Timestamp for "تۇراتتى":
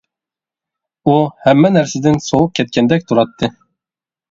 3.13-3.55